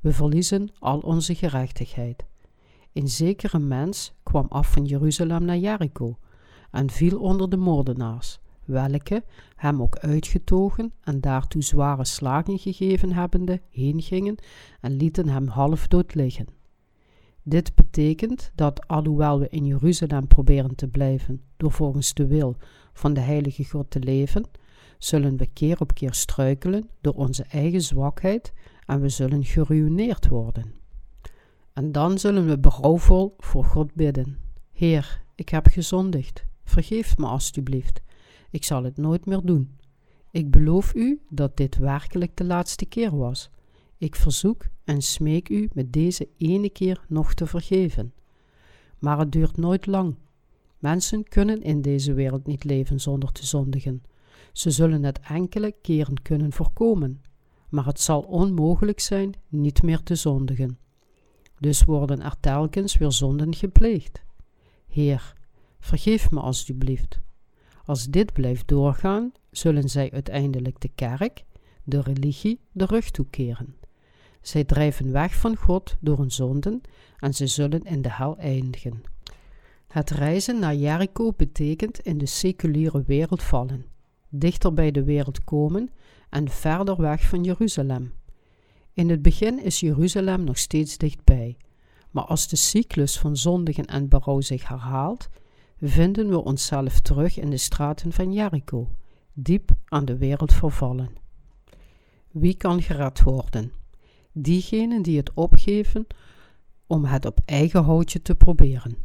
[0.00, 2.24] We verliezen al onze gerechtigheid.
[2.92, 6.18] Een zekere mens kwam af van Jeruzalem naar Jericho
[6.70, 8.40] en viel onder de moordenaars,
[8.70, 9.24] welke,
[9.56, 14.36] hem ook uitgetogen en daartoe zware slagen gegeven hebbende, heengingen
[14.80, 16.46] en lieten hem half dood liggen.
[17.42, 22.56] Dit betekent dat, alhoewel we in Jeruzalem proberen te blijven door volgens de wil
[22.92, 24.44] van de Heilige God te leven,
[24.98, 28.52] zullen we keer op keer struikelen door onze eigen zwakheid
[28.86, 30.74] en we zullen geruineerd worden.
[31.72, 34.38] En dan zullen we berouwvol voor God bidden:
[34.72, 38.00] Heer, ik heb gezondigd, vergeef me alstublieft,
[38.50, 39.78] ik zal het nooit meer doen.
[40.30, 43.50] Ik beloof u dat dit werkelijk de laatste keer was.
[43.98, 48.12] Ik verzoek en smeek u met deze ene keer nog te vergeven.
[48.98, 50.14] Maar het duurt nooit lang.
[50.78, 54.02] Mensen kunnen in deze wereld niet leven zonder te zondigen.
[54.52, 57.22] Ze zullen het enkele keren kunnen voorkomen,
[57.68, 60.78] maar het zal onmogelijk zijn niet meer te zondigen.
[61.58, 64.22] Dus worden er telkens weer zonden gepleegd.
[64.88, 65.34] Heer,
[65.80, 67.20] vergeef me alstublieft.
[67.90, 71.44] Als dit blijft doorgaan, zullen zij uiteindelijk de kerk,
[71.84, 73.76] de religie, de rug toekeren.
[74.40, 76.80] Zij drijven weg van God door hun zonden
[77.18, 79.02] en ze zullen in de hel eindigen.
[79.86, 83.86] Het reizen naar Jericho betekent in de seculiere wereld vallen,
[84.28, 85.90] dichter bij de wereld komen
[86.28, 88.12] en verder weg van Jeruzalem.
[88.92, 91.56] In het begin is Jeruzalem nog steeds dichtbij,
[92.10, 95.28] maar als de cyclus van zondigen en berouw zich herhaalt,
[95.80, 98.88] vinden we onszelf terug in de straten van Jericho,
[99.32, 101.10] diep aan de wereld vervallen.
[102.30, 103.72] Wie kan gered worden?
[104.32, 106.06] Diegenen die het opgeven
[106.86, 108.96] om het op eigen houtje te proberen.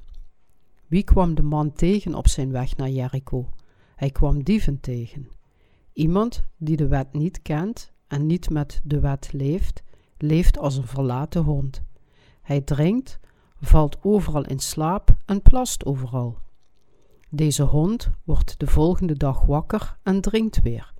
[0.88, 3.49] Wie kwam de man tegen op zijn weg naar Jericho?
[3.95, 5.30] Hij kwam dieven tegen.
[5.93, 9.84] Iemand die de wet niet kent en niet met de wet leeft,
[10.17, 11.84] leeft als een verlaten hond.
[12.41, 13.19] Hij drinkt,
[13.59, 16.43] valt overal in slaap en plast overal.
[17.36, 20.93] Deze hond wordt de volgende dag wakker en drinkt weer.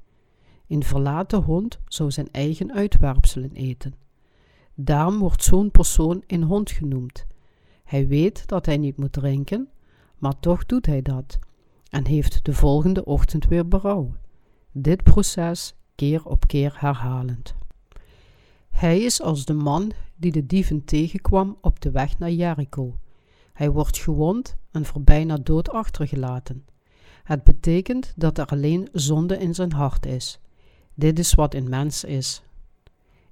[0.68, 3.94] Een verlaten hond zou zijn eigen uitwerpselen eten.
[4.74, 7.26] Daarom wordt zo'n persoon een hond genoemd.
[7.84, 9.70] Hij weet dat hij niet moet drinken,
[10.18, 11.40] maar toch doet hij dat
[11.90, 14.14] en heeft de volgende ochtend weer berouw.
[14.72, 17.56] Dit proces keer op keer herhalend.
[18.70, 22.96] Hij is als de man die de dieven tegenkwam op de weg naar Jericho.
[23.56, 26.66] Hij wordt gewond en voor bijna dood achtergelaten.
[27.24, 30.40] Het betekent dat er alleen zonde in zijn hart is.
[30.94, 32.44] Dit is wat een mens is.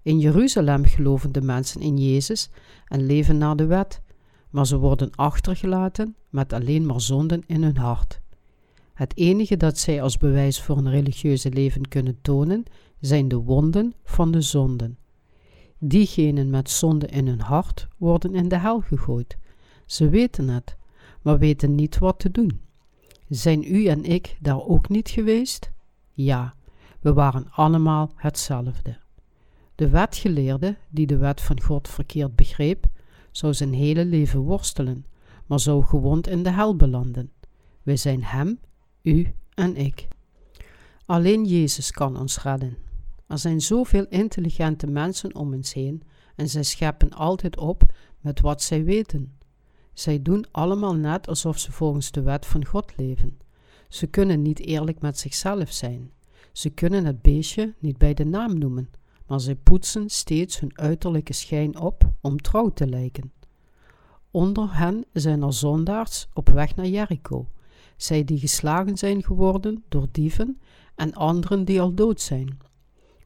[0.01, 2.49] In Jeruzalem geloven de mensen in Jezus
[2.87, 4.01] en leven naar de wet,
[4.49, 8.21] maar ze worden achtergelaten met alleen maar zonden in hun hart.
[8.93, 12.63] Het enige dat zij als bewijs voor een religieuze leven kunnen tonen,
[12.99, 14.97] zijn de wonden van de zonden.
[15.79, 19.37] Diegenen met zonde in hun hart worden in de hel gegooid.
[19.93, 20.77] Ze weten het,
[21.21, 22.61] maar weten niet wat te doen.
[23.29, 25.71] Zijn u en ik daar ook niet geweest?
[26.11, 26.55] Ja,
[26.99, 28.97] we waren allemaal hetzelfde.
[29.75, 32.85] De wetgeleerde, die de wet van God verkeerd begreep,
[33.31, 35.05] zou zijn hele leven worstelen,
[35.45, 37.31] maar zou gewond in de hel belanden.
[37.83, 38.59] We zijn hem,
[39.01, 40.07] u en ik.
[41.05, 42.77] Alleen Jezus kan ons redden.
[43.27, 46.03] Er zijn zoveel intelligente mensen om ons heen
[46.35, 47.83] en zij scheppen altijd op
[48.19, 49.41] met wat zij weten.
[49.93, 53.37] Zij doen allemaal net alsof ze volgens de wet van God leven.
[53.89, 56.11] Ze kunnen niet eerlijk met zichzelf zijn.
[56.51, 58.89] Ze kunnen het beestje niet bij de naam noemen,
[59.27, 63.31] maar zij poetsen steeds hun uiterlijke schijn op om trouw te lijken.
[64.31, 67.47] Onder hen zijn er zondaars op weg naar Jericho,
[67.97, 70.59] zij die geslagen zijn geworden door dieven
[70.95, 72.57] en anderen die al dood zijn.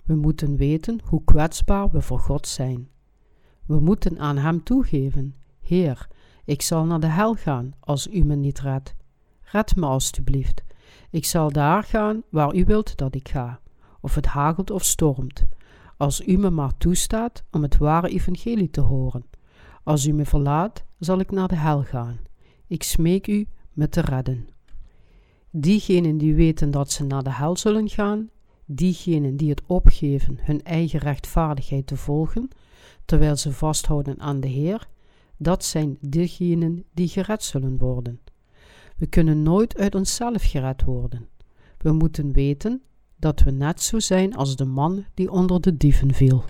[0.05, 2.89] We moeten weten hoe kwetsbaar we voor God zijn.
[3.65, 6.07] We moeten aan Hem toegeven: Heer,
[6.47, 8.95] ik zal naar de hel gaan als U me niet redt.
[9.41, 10.63] Red me alstublieft.
[11.09, 13.59] Ik zal daar gaan waar U wilt dat ik ga,
[14.01, 15.45] of het hagelt of stormt,
[15.97, 19.25] als U me maar toestaat om het ware evangelie te horen.
[19.83, 22.19] Als U me verlaat, zal ik naar de hel gaan.
[22.67, 24.47] Ik smeek U me te redden.
[25.51, 28.29] Diegenen die weten dat ze naar de hel zullen gaan,
[28.65, 32.47] diegenen die het opgeven hun eigen rechtvaardigheid te volgen,
[33.05, 34.87] terwijl ze vasthouden aan de Heer,
[35.37, 38.19] dat zijn diegenen die gered zullen worden.
[38.97, 41.27] We kunnen nooit uit onszelf gered worden.
[41.77, 42.81] We moeten weten
[43.15, 46.43] dat we net zo zijn als de man die onder de dieven viel.